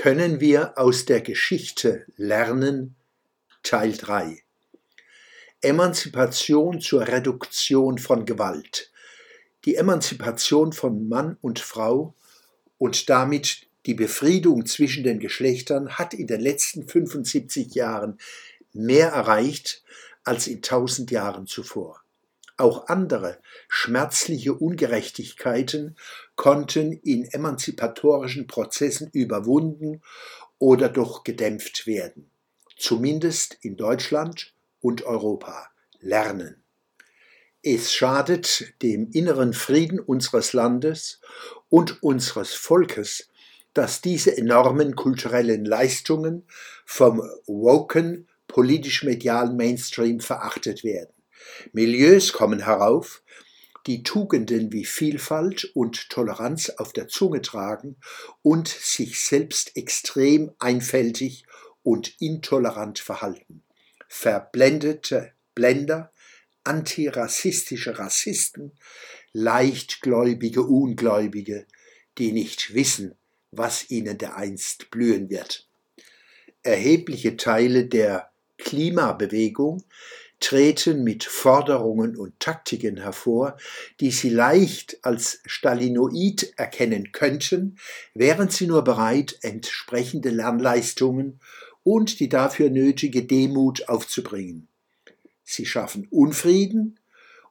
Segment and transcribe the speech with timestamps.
[0.00, 2.94] Können wir aus der Geschichte lernen?
[3.64, 4.40] Teil 3
[5.60, 8.92] Emanzipation zur Reduktion von Gewalt.
[9.64, 12.14] Die Emanzipation von Mann und Frau
[12.78, 18.18] und damit die Befriedung zwischen den Geschlechtern hat in den letzten 75 Jahren
[18.72, 19.82] mehr erreicht
[20.22, 22.04] als in tausend Jahren zuvor.
[22.58, 23.38] Auch andere
[23.68, 25.96] schmerzliche Ungerechtigkeiten
[26.34, 30.02] konnten in emanzipatorischen Prozessen überwunden
[30.58, 32.30] oder doch gedämpft werden.
[32.76, 35.70] Zumindest in Deutschland und Europa
[36.00, 36.64] lernen.
[37.62, 41.20] Es schadet dem inneren Frieden unseres Landes
[41.68, 43.28] und unseres Volkes,
[43.72, 46.44] dass diese enormen kulturellen Leistungen
[46.84, 51.12] vom woken politisch-medialen Mainstream verachtet werden.
[51.72, 53.22] Milieus kommen herauf,
[53.86, 57.96] die Tugenden wie Vielfalt und Toleranz auf der Zunge tragen
[58.42, 61.44] und sich selbst extrem einfältig
[61.82, 63.62] und intolerant verhalten
[64.08, 66.12] verblendete Blender,
[66.64, 68.72] antirassistische Rassisten,
[69.32, 71.66] leichtgläubige Ungläubige,
[72.16, 73.14] die nicht wissen,
[73.50, 75.68] was ihnen dereinst blühen wird.
[76.62, 79.84] Erhebliche Teile der Klimabewegung
[80.40, 83.56] treten mit Forderungen und Taktiken hervor,
[84.00, 87.78] die sie leicht als Stalinoid erkennen könnten,
[88.14, 91.40] wären sie nur bereit, entsprechende Lernleistungen
[91.82, 94.68] und die dafür nötige Demut aufzubringen.
[95.44, 96.98] Sie schaffen Unfrieden,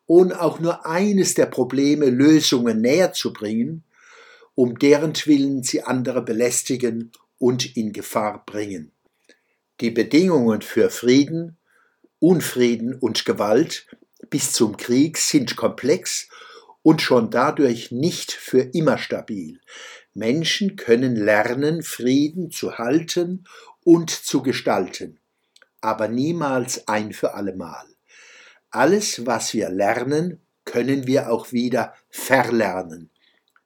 [0.06, 3.84] ohne auch nur eines der Probleme Lösungen näher zu bringen,
[4.56, 8.92] um deren Willen sie andere belästigen und in Gefahr bringen.
[9.82, 11.58] Die Bedingungen für Frieden,
[12.20, 13.86] Unfrieden und Gewalt
[14.30, 16.30] bis zum Krieg sind komplex
[16.82, 19.62] und schon dadurch nicht für immer stabil.
[20.14, 23.46] Menschen können lernen, Frieden zu halten
[23.84, 25.20] und zu gestalten,
[25.80, 27.86] aber niemals ein für allemal.
[28.72, 33.12] Alles, was wir lernen, können wir auch wieder verlernen.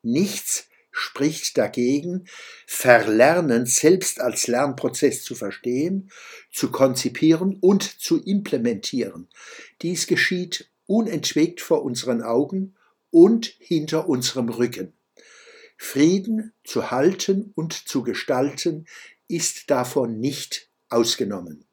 [0.04, 2.26] Nichts spricht dagegen,
[2.68, 6.12] Verlernen selbst als Lernprozess zu verstehen,
[6.52, 9.30] zu konzipieren und zu implementieren.
[9.82, 12.76] Dies geschieht unentwegt vor unseren Augen
[13.10, 14.94] und hinter unserem Rücken.
[15.78, 18.86] Frieden zu halten und zu gestalten
[19.28, 21.66] ist davon nicht ausgenommen.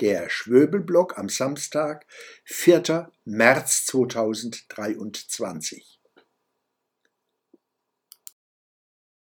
[0.00, 2.06] Der Schwöbelblock am Samstag,
[2.44, 3.10] 4.
[3.24, 5.96] März 2023.